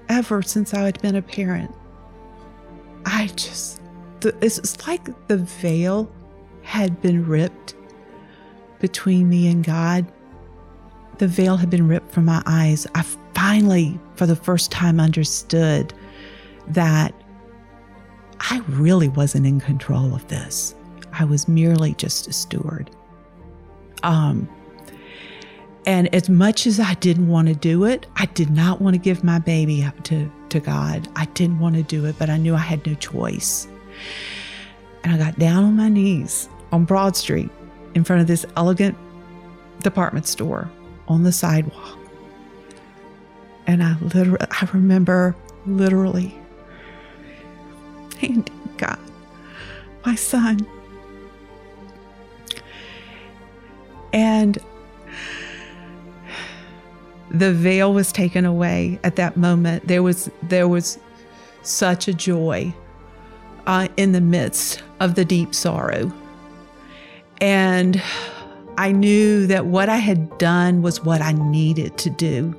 [0.09, 1.73] ever since I had been a parent,
[3.03, 3.81] I just,
[4.23, 6.07] it's like the veil
[6.61, 7.73] had been ripped
[8.77, 10.05] between me and God.
[11.17, 12.85] The veil had been ripped from my eyes.
[12.93, 13.01] I
[13.33, 15.95] finally, for the first time, understood
[16.67, 17.11] that
[18.39, 20.75] I really wasn't in control of this.
[21.11, 22.91] I was merely just a steward.
[24.03, 24.47] Um,
[25.85, 28.99] and as much as I didn't want to do it, I did not want to
[28.99, 31.07] give my baby up to, to God.
[31.15, 33.67] I didn't want to do it, but I knew I had no choice.
[35.03, 37.49] And I got down on my knees on Broad Street
[37.95, 38.95] in front of this elegant
[39.81, 40.69] department store
[41.07, 41.97] on the sidewalk.
[43.65, 46.37] And I literally, I remember literally
[48.19, 48.45] handing
[48.77, 48.99] God
[50.05, 50.65] my son.
[54.13, 54.57] And
[57.33, 59.87] the veil was taken away at that moment.
[59.87, 60.99] There was there was
[61.63, 62.73] such a joy
[63.67, 66.11] uh, in the midst of the deep sorrow,
[67.39, 68.01] and
[68.77, 72.55] I knew that what I had done was what I needed to do,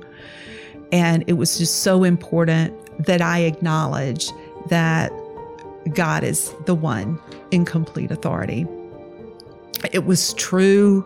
[0.91, 2.73] and it was just so important
[3.05, 4.29] that I acknowledge
[4.69, 5.11] that
[5.93, 7.19] God is the one
[7.51, 8.65] in complete authority.
[9.91, 11.05] It was true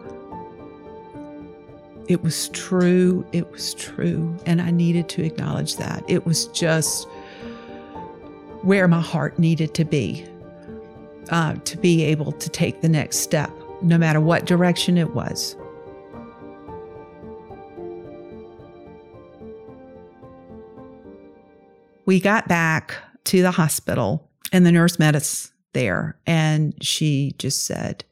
[2.07, 3.25] it was true.
[3.33, 4.35] It was true.
[4.45, 6.03] And I needed to acknowledge that.
[6.07, 7.07] It was just
[8.63, 10.25] where my heart needed to be
[11.29, 15.55] uh, to be able to take the next step, no matter what direction it was.
[22.05, 27.65] We got back to the hospital, and the nurse met us there, and she just
[27.65, 28.05] said,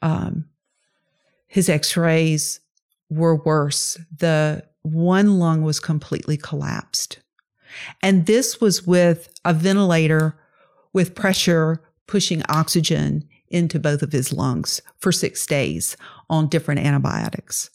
[0.00, 0.44] um,
[1.48, 2.60] his x rays
[3.12, 3.98] were worse.
[4.18, 7.18] The one lung was completely collapsed.
[8.02, 10.38] And this was with a ventilator
[10.92, 15.96] with pressure pushing oxygen into both of his lungs for six days
[16.28, 17.70] on different antibiotics.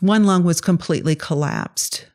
[0.00, 2.06] One lung was completely collapsed.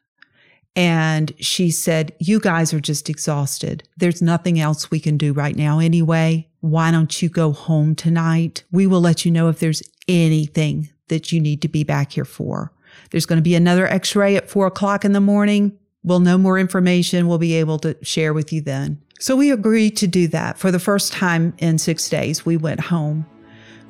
[0.76, 3.88] And she said, You guys are just exhausted.
[3.98, 6.50] There's nothing else we can do right now anyway.
[6.60, 8.64] Why don't you go home tonight?
[8.72, 12.26] We will let you know if there's anything that you need to be back here
[12.26, 12.72] for.
[13.12, 15.78] There's going to be another x ray at four o'clock in the morning.
[16.04, 17.28] We'll know more information.
[17.28, 19.02] We'll be able to share with you then.
[19.20, 20.58] So we agreed to do that.
[20.58, 23.26] For the first time in six days, we went home.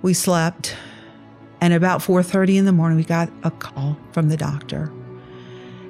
[0.02, 0.76] We slept.
[1.62, 4.92] And about 4:30 in the morning, we got a call from the doctor.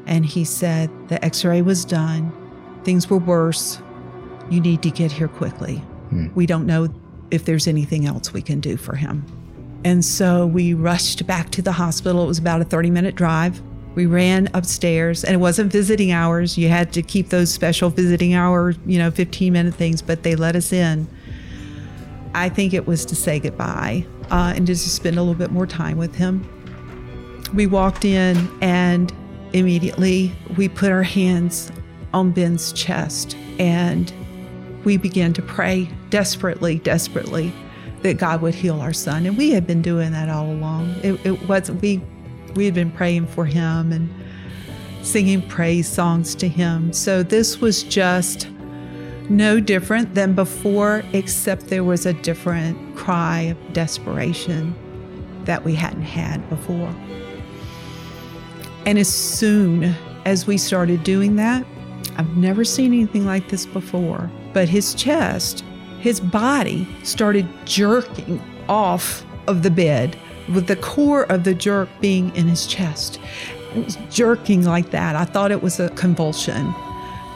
[0.05, 2.31] And he said the x-ray was done.
[2.83, 3.79] Things were worse.
[4.49, 5.77] You need to get here quickly.
[6.09, 6.27] Hmm.
[6.35, 6.88] We don't know
[7.31, 9.25] if there's anything else we can do for him.
[9.86, 12.24] And so we rushed back to the hospital.
[12.24, 13.62] It was about a 30 minute drive.
[13.93, 16.58] We ran upstairs and it wasn't visiting hours.
[16.58, 20.36] You had to keep those special visiting hour, you know, 15 minute things, but they
[20.36, 21.08] let us in.
[22.34, 25.52] I think it was to say goodbye uh, and just to spend a little bit
[25.52, 26.50] more time with him.
[27.54, 29.13] We walked in and
[29.54, 31.71] immediately we put our hands
[32.12, 34.12] on Ben's chest and
[34.84, 37.54] we began to pray desperately, desperately
[38.05, 39.25] that God would heal our son.
[39.25, 40.95] And we had been doing that all along.
[41.01, 42.01] It, it was we
[42.53, 44.13] we had been praying for him and
[45.01, 46.93] singing praise songs to him.
[46.93, 48.47] So this was just
[49.27, 54.75] no different than before, except there was a different cry of desperation
[55.45, 56.95] that we hadn't had before.
[58.85, 61.65] And as soon as we started doing that,
[62.17, 65.63] I've never seen anything like this before, but his chest
[66.05, 68.39] his body started jerking
[68.69, 70.15] off of the bed,
[70.53, 73.19] with the core of the jerk being in his chest.
[73.73, 75.15] It was jerking like that.
[75.15, 76.67] I thought it was a convulsion,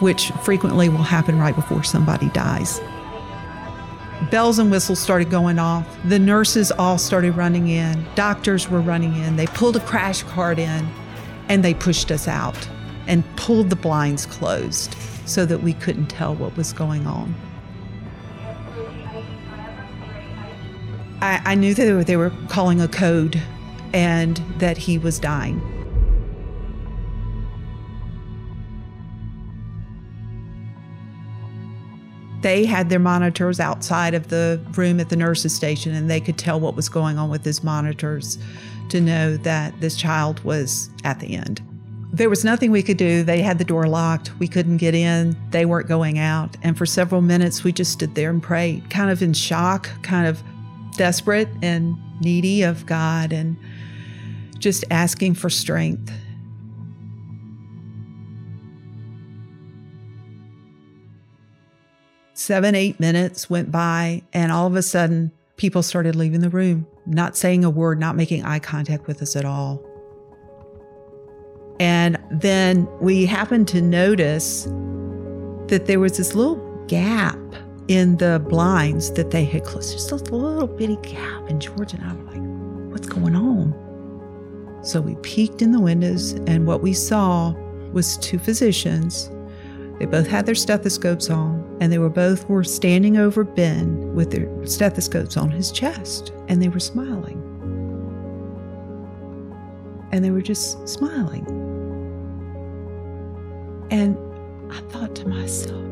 [0.02, 2.80] which frequently will happen right before somebody dies.
[4.30, 5.88] Bells and whistles started going off.
[6.06, 8.06] The nurses all started running in.
[8.14, 9.36] Doctors were running in.
[9.36, 10.88] They pulled a crash cart in
[11.48, 12.70] and they pushed us out
[13.08, 14.94] and pulled the blinds closed
[15.26, 17.34] so that we couldn't tell what was going on.
[21.22, 23.42] I, I knew that they were, they were calling a code
[23.94, 25.62] and that he was dying.
[32.42, 36.38] They had their monitors outside of the room at the nurse's station, and they could
[36.38, 38.38] tell what was going on with his monitors
[38.90, 41.62] to know that this child was at the end.
[42.14, 43.24] There was nothing we could do.
[43.24, 44.32] They had the door locked.
[44.40, 45.36] We couldn't get in.
[45.52, 46.56] They weren't going out.
[46.64, 50.26] And for several minutes, we just stood there and prayed, kind of in shock, kind
[50.26, 50.42] of
[51.00, 53.56] desperate and needy of God and
[54.58, 56.12] just asking for strength.
[62.34, 66.86] Seven, eight minutes went by, and all of a sudden, people started leaving the room,
[67.06, 69.82] not saying a word, not making eye contact with us at all.
[71.80, 74.66] And then we happened to notice
[75.68, 76.58] that there was this little
[76.88, 77.40] gap
[77.90, 79.92] in the blinds that they had closed.
[79.92, 81.50] Just a little bitty gap.
[81.50, 83.74] And George and I were like, what's going on?
[84.84, 87.52] So we peeked in the windows, and what we saw
[87.92, 89.30] was two physicians
[90.00, 94.32] They both had their stethoscopes on, and they were both were standing over Ben with
[94.32, 97.44] their stethoscopes on his chest, and they were smiling.
[100.14, 101.46] And they were just smiling.
[103.92, 104.18] And
[104.72, 105.84] I thought to myself,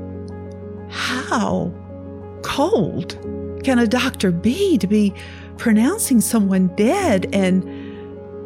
[0.90, 1.74] how
[2.58, 3.20] cold
[3.64, 5.14] can a doctor be to be
[5.58, 7.64] pronouncing someone dead and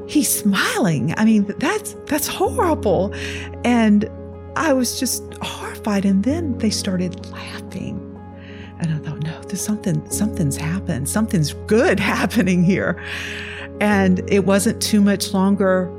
[0.09, 1.13] he's smiling?
[1.15, 3.13] I mean, that's that's horrible.
[3.63, 4.09] And
[4.57, 6.03] I was just horrified.
[6.03, 7.95] And then they started laughing.
[8.79, 11.07] And I thought, no, there's something, something's happened.
[11.07, 13.01] Something's good happening here.
[13.79, 15.89] And it wasn't too much longer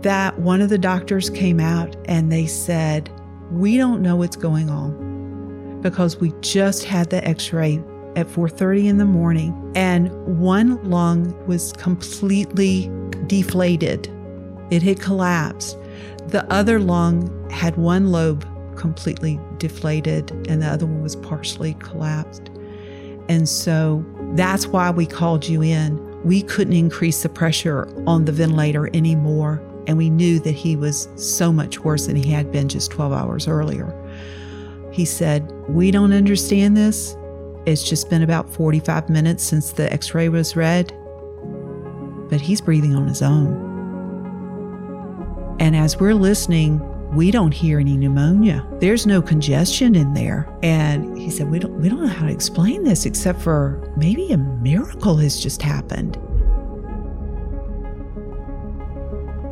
[0.00, 3.10] that one of the doctors came out and they said,
[3.52, 5.03] We don't know what's going on
[5.84, 7.76] because we just had the x-ray
[8.16, 12.90] at 4:30 in the morning and one lung was completely
[13.26, 14.08] deflated.
[14.70, 15.76] It had collapsed.
[16.28, 22.50] The other lung had one lobe completely deflated and the other one was partially collapsed.
[23.28, 26.00] And so that's why we called you in.
[26.24, 29.60] We couldn't increase the pressure on the ventilator anymore.
[29.86, 33.12] And we knew that he was so much worse than he had been just 12
[33.12, 33.94] hours earlier.
[34.94, 37.16] He said, We don't understand this.
[37.66, 40.96] It's just been about 45 minutes since the x ray was read,
[42.30, 43.72] but he's breathing on his own.
[45.58, 46.80] And as we're listening,
[47.12, 48.64] we don't hear any pneumonia.
[48.78, 50.48] There's no congestion in there.
[50.62, 54.30] And he said, we don't, we don't know how to explain this except for maybe
[54.30, 56.18] a miracle has just happened.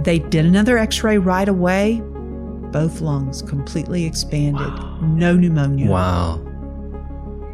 [0.05, 2.01] They did another x ray right away.
[2.73, 4.67] Both lungs completely expanded.
[4.67, 4.99] Wow.
[5.03, 5.91] No pneumonia.
[5.91, 6.37] Wow.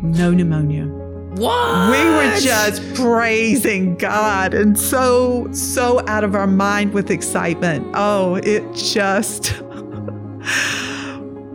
[0.00, 0.86] No pneumonia.
[0.86, 1.90] What?
[1.90, 7.86] We were just praising God and so, so out of our mind with excitement.
[7.94, 9.60] Oh, it just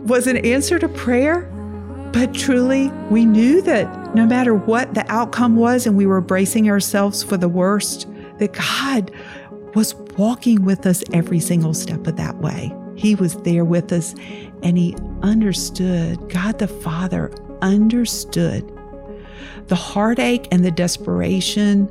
[0.04, 1.50] was an answer to prayer.
[2.12, 6.70] But truly, we knew that no matter what the outcome was, and we were bracing
[6.70, 8.06] ourselves for the worst,
[8.38, 9.10] that God
[9.74, 12.72] was walking with us every single step of that way.
[13.04, 14.14] He was there with us
[14.62, 18.66] and He understood, God the Father understood
[19.66, 21.86] the heartache and the desperation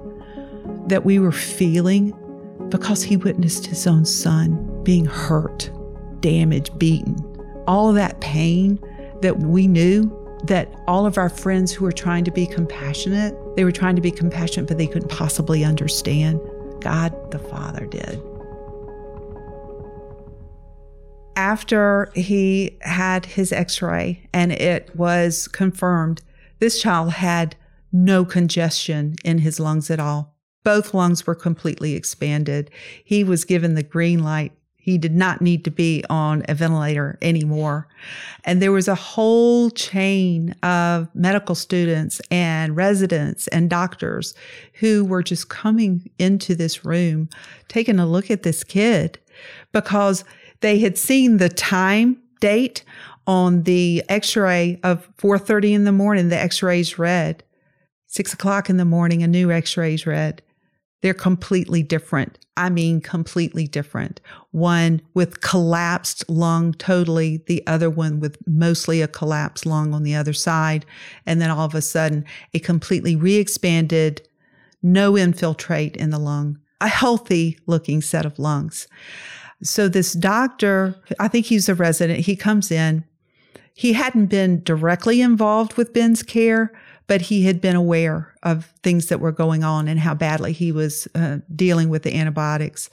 [0.87, 2.17] that we were feeling
[2.69, 5.69] because He witnessed His own Son being hurt,
[6.19, 7.15] damaged, beaten.
[7.67, 8.79] All of that pain
[9.21, 10.11] that we knew
[10.45, 14.01] that all of our friends who were trying to be compassionate, they were trying to
[14.01, 16.39] be compassionate, but they couldn't possibly understand.
[16.81, 18.19] God the Father did.
[21.43, 26.21] After he had his x ray and it was confirmed,
[26.59, 27.57] this child had
[27.91, 30.37] no congestion in his lungs at all.
[30.63, 32.71] Both lungs were completely expanded.
[33.03, 34.53] He was given the green light.
[34.77, 37.89] He did not need to be on a ventilator anymore.
[38.45, 44.33] And there was a whole chain of medical students and residents and doctors
[44.75, 47.27] who were just coming into this room,
[47.67, 49.19] taking a look at this kid
[49.73, 50.23] because
[50.63, 52.83] they had seen the time date
[53.27, 56.29] on the x-ray of 4.30 in the morning.
[56.29, 57.43] The x-rays read
[58.07, 60.41] 6 o'clock in the morning a new x-rays read
[61.01, 62.39] they're completely different.
[62.55, 64.21] I mean completely different.
[64.51, 70.15] One with collapsed lung totally the other one with mostly a collapsed lung on the
[70.15, 70.85] other side.
[71.25, 72.23] And then all of a sudden
[72.53, 74.25] a completely re-expanded.
[74.81, 76.57] No infiltrate in the lung.
[76.79, 78.87] A healthy looking set of lungs
[79.63, 83.05] so this doctor, I think he's a resident, he comes in.
[83.73, 86.71] He hadn't been directly involved with Ben's care,
[87.07, 90.71] but he had been aware of things that were going on and how badly he
[90.71, 92.89] was uh, dealing with the antibiotics.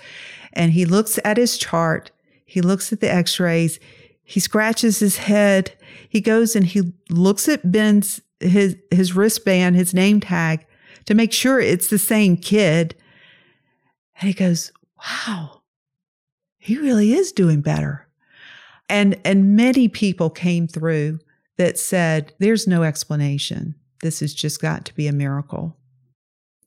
[0.54, 2.11] And he looks at his chart,
[2.46, 3.78] he looks at the x rays,
[4.22, 5.72] he scratches his head,
[6.09, 10.64] he goes and he looks at Ben's his his wristband, his name tag
[11.04, 12.94] to make sure it's the same kid.
[14.21, 15.60] And he goes, Wow,
[16.61, 18.06] he really is doing better.
[18.88, 21.19] And and many people came through
[21.56, 23.75] that said there's no explanation.
[24.02, 25.77] This has just got to be a miracle.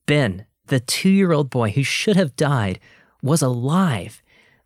[0.06, 2.80] Ben, the 2-year-old boy who should have died,
[3.22, 4.22] was alive.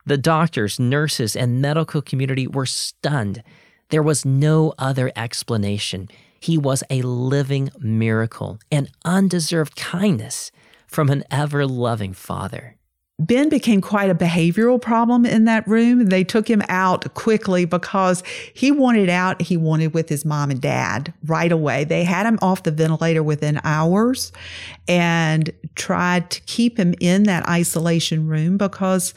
[0.05, 3.43] The doctors, nurses, and medical community were stunned.
[3.89, 6.09] There was no other explanation.
[6.39, 10.51] He was a living miracle, an undeserved kindness
[10.87, 12.76] from an ever loving father.
[13.19, 16.05] Ben became quite a behavioral problem in that room.
[16.05, 18.21] They took him out quickly because
[18.53, 19.41] he wanted out.
[19.41, 21.83] He wanted with his mom and dad right away.
[21.83, 24.31] They had him off the ventilator within hours
[24.87, 29.15] and tried to keep him in that isolation room because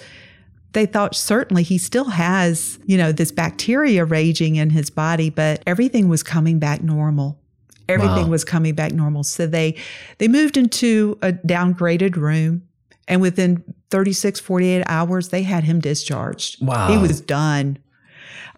[0.72, 5.62] they thought certainly he still has, you know, this bacteria raging in his body, but
[5.66, 7.38] everything was coming back normal.
[7.86, 8.30] Everything Wow.
[8.30, 9.24] was coming back normal.
[9.24, 9.74] So they
[10.16, 12.62] they moved into a downgraded room
[13.06, 16.64] and within 36 48 hours they had him discharged.
[16.64, 16.88] Wow.
[16.88, 17.78] He was done.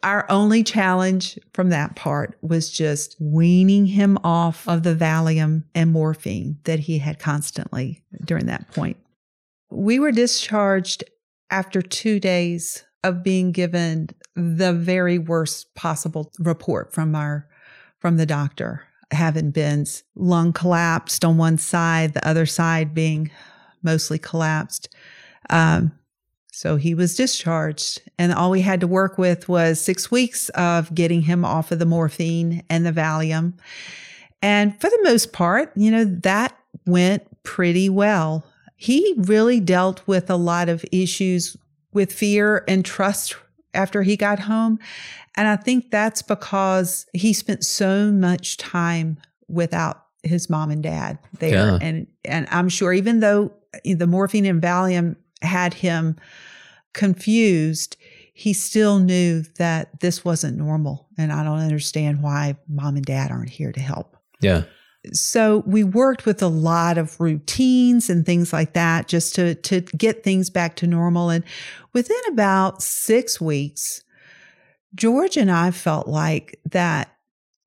[0.03, 5.93] Our only challenge from that part was just weaning him off of the Valium and
[5.93, 8.97] morphine that he had constantly during that point.
[9.71, 11.05] We were discharged
[11.51, 17.49] after two days of being given the very worst possible report from our
[18.01, 23.31] from the doctor having Ben's lung collapsed on one side, the other side being
[23.83, 24.95] mostly collapsed.
[25.51, 25.93] Um,
[26.53, 30.95] so he was discharged, and all we had to work with was six weeks of
[30.95, 33.55] getting him off of the morphine and the Valium.
[34.43, 38.45] And for the most part, you know, that went pretty well.
[38.77, 41.57] He really dealt with a lot of issues
[41.93, 43.37] with fear and trust
[43.75, 44.79] after he got home.
[45.37, 49.19] And I think that's because he spent so much time
[49.49, 51.71] without his mom and dad there.
[51.71, 51.79] Yeah.
[51.81, 53.53] And and I'm sure even though
[53.85, 56.17] the morphine and Valium had him
[56.93, 57.97] confused,
[58.33, 61.09] he still knew that this wasn't normal.
[61.19, 64.17] And I don't understand why mom and dad aren't here to help.
[64.41, 64.65] Yeah.
[65.13, 69.81] So we worked with a lot of routines and things like that just to to
[69.81, 71.31] get things back to normal.
[71.31, 71.45] And
[71.93, 74.03] within about six weeks,
[74.95, 77.17] George and I felt like that,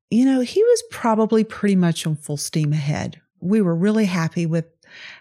[0.10, 3.20] you know, he was probably pretty much on full steam ahead.
[3.42, 4.66] We were really happy with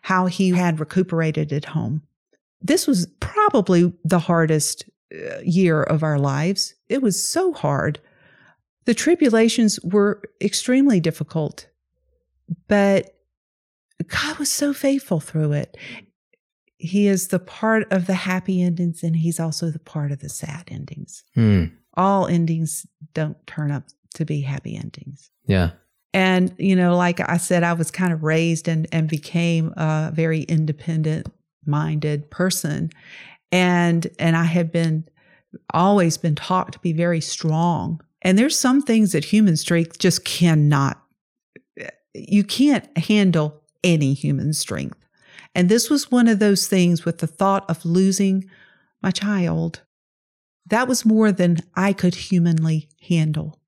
[0.02, 2.02] how he had recuperated at home.
[2.60, 6.74] This was probably the hardest uh, year of our lives.
[6.88, 8.00] It was so hard.
[8.86, 11.68] The tribulations were extremely difficult,
[12.68, 13.14] but
[14.08, 15.76] God was so faithful through it.
[16.76, 20.28] He is the part of the happy endings, and He's also the part of the
[20.28, 21.24] sad endings.
[21.34, 21.66] Hmm.
[21.94, 23.84] All endings don't turn up
[24.14, 25.30] to be happy endings.
[25.46, 25.70] Yeah.
[26.12, 30.12] And, you know, like I said, I was kind of raised and, and became a
[30.14, 31.26] very independent
[31.66, 32.90] minded person.
[33.52, 35.04] And, and I have been
[35.72, 38.00] always been taught to be very strong.
[38.22, 41.00] And there's some things that human strength just cannot,
[42.14, 44.98] you can't handle any human strength.
[45.54, 48.50] And this was one of those things with the thought of losing
[49.02, 49.82] my child.
[50.66, 53.60] That was more than I could humanly handle.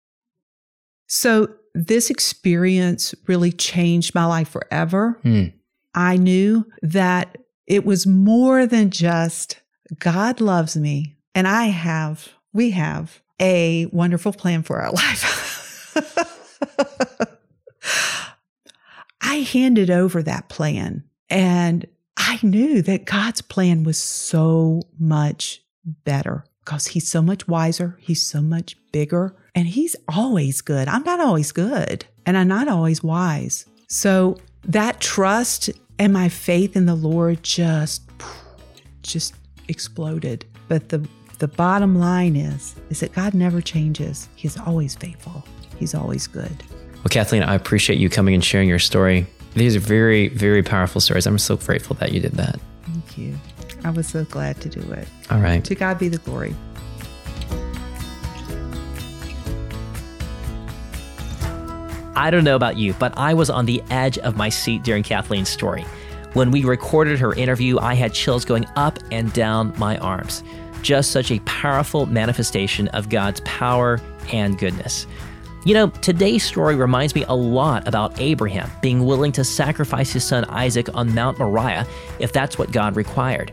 [1.07, 5.21] So this experience really changed my life forever.
[5.23, 5.45] Hmm.
[5.95, 7.37] I knew that
[7.67, 9.61] it was more than just
[9.99, 15.93] God loves me and I have, we have a wonderful plan for our life.
[19.21, 21.87] I handed over that plan and
[22.17, 28.23] I knew that God's plan was so much better because he's so much wiser, he's
[28.23, 30.89] so much bigger, and he's always good.
[30.89, 33.67] I'm not always good, and I'm not always wise.
[33.89, 38.03] So that trust and my faith in the Lord just
[39.03, 39.35] just
[39.69, 40.45] exploded.
[40.69, 41.07] But the
[41.39, 44.29] the bottom line is is that God never changes.
[44.37, 45.45] He's always faithful.
[45.79, 46.63] He's always good.
[46.97, 49.27] Well, Kathleen, I appreciate you coming and sharing your story.
[49.55, 51.27] These are very, very powerful stories.
[51.27, 52.59] I'm so grateful that you did that.
[52.83, 53.39] Thank you.
[53.85, 55.07] I was so glad to do it.
[55.31, 55.65] All right.
[55.65, 56.55] To God be the glory.
[62.17, 65.03] I don't know about you, but I was on the edge of my seat during
[65.03, 65.83] Kathleen's story.
[66.33, 70.43] When we recorded her interview, I had chills going up and down my arms.
[70.81, 74.01] Just such a powerful manifestation of God's power
[74.33, 75.07] and goodness.
[75.67, 80.25] You know, today's story reminds me a lot about Abraham being willing to sacrifice his
[80.25, 81.87] son Isaac on Mount Moriah
[82.19, 83.53] if that's what God required.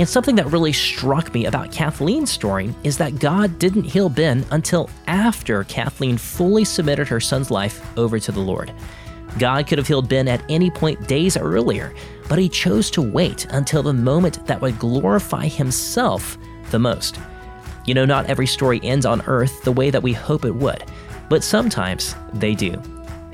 [0.00, 4.46] And something that really struck me about Kathleen's story is that God didn't heal Ben
[4.50, 8.72] until after Kathleen fully submitted her son's life over to the Lord.
[9.38, 11.92] God could have healed Ben at any point days earlier,
[12.30, 16.38] but he chose to wait until the moment that would glorify himself
[16.70, 17.20] the most.
[17.84, 20.82] You know, not every story ends on earth the way that we hope it would,
[21.28, 22.80] but sometimes they do.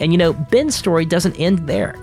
[0.01, 1.95] And you know, Ben's story doesn't end there.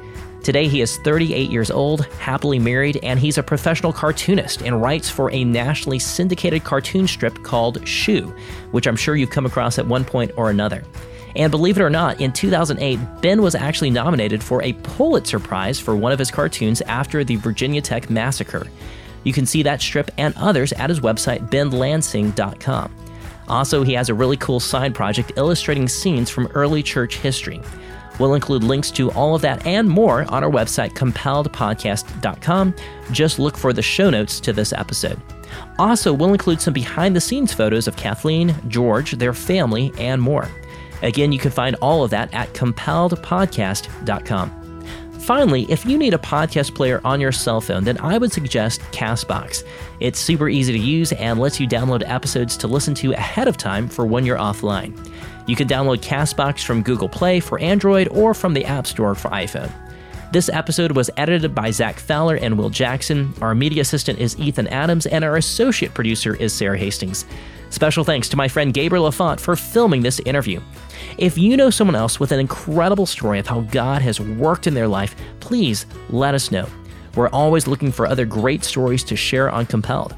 [0.44, 5.10] Today, he is 38 years old, happily married, and he's a professional cartoonist and writes
[5.10, 8.36] for a nationally syndicated cartoon strip called Shoe,
[8.72, 10.84] which I'm sure you've come across at one point or another.
[11.38, 15.80] And believe it or not, in 2008, Ben was actually nominated for a Pulitzer Prize
[15.80, 18.68] for one of his cartoons after the Virginia Tech massacre.
[19.24, 22.94] You can see that strip and others at his website, benlansing.com.
[23.48, 27.62] Also, he has a really cool side project illustrating scenes from early church history.
[28.20, 32.76] We'll include links to all of that and more on our website, compelledpodcast.com.
[33.11, 35.20] Just look for the show notes to this episode.
[35.80, 40.49] Also, we'll include some behind the scenes photos of Kathleen, George, their family, and more.
[41.01, 44.59] Again, you can find all of that at compelledpodcast.com.
[45.20, 48.82] Finally, if you need a podcast player on your cell phone, then I would suggest
[48.91, 49.64] Castbox.
[50.01, 53.55] It's super easy to use and lets you download episodes to listen to ahead of
[53.55, 54.93] time for when you're offline.
[55.46, 59.30] You can download Castbox from Google Play for Android or from the App Store for
[59.30, 59.72] iPhone.
[60.32, 63.34] This episode was edited by Zach Fowler and Will Jackson.
[63.41, 67.26] Our media assistant is Ethan Adams, and our associate producer is Sarah Hastings.
[67.70, 70.62] Special thanks to my friend Gabriel Lafont for filming this interview.
[71.18, 74.74] If you know someone else with an incredible story of how God has worked in
[74.74, 76.68] their life, please let us know.
[77.16, 80.16] We're always looking for other great stories to share on Compelled.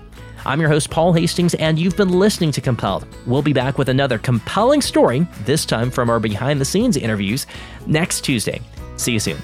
[0.48, 3.08] I'm your host, Paul Hastings, and you've been listening to Compelled.
[3.26, 7.48] We'll be back with another compelling story, this time from our behind the scenes interviews,
[7.88, 8.62] next Tuesday.
[8.96, 9.38] See you soon.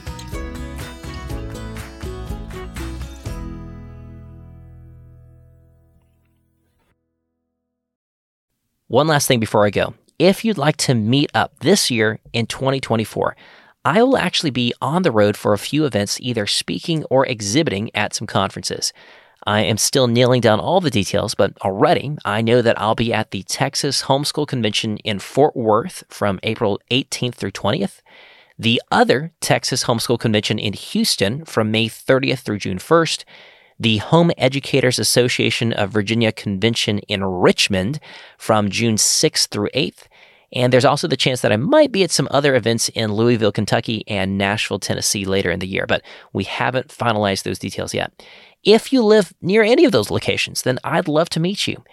[8.88, 9.96] One last thing before I go.
[10.20, 13.36] If you'd like to meet up this year in 2024,
[13.84, 17.90] I will actually be on the road for a few events, either speaking or exhibiting
[17.96, 18.94] at some conferences.
[19.48, 23.12] I am still nailing down all the details, but already I know that I'll be
[23.12, 28.02] at the Texas Homeschool Convention in Fort Worth from April 18th through 20th,
[28.60, 33.24] the other Texas Homeschool Convention in Houston from May 30th through June 1st,
[33.80, 38.00] the Home Educators Association of Virginia Convention in Richmond
[38.38, 40.04] from June 6th through 8th,
[40.54, 43.54] and there's also the chance that I might be at some other events in Louisville,
[43.54, 46.02] Kentucky and Nashville, Tennessee later in the year, but
[46.34, 48.12] we haven't finalized those details yet.
[48.64, 51.84] If you live near any of those locations, then I'd love to meet you.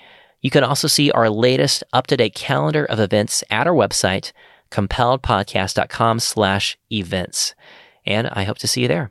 [0.40, 4.32] You can also see our latest up-to-date calendar of events at our website,
[4.70, 7.54] compelledpodcast.com slash events.
[8.06, 9.10] And I hope to see you there.